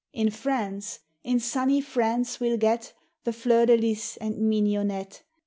[0.13, 5.21] In France, in sunny France, we '11 get The fleur de lis and mignonette.